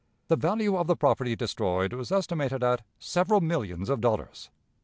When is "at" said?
2.63-2.81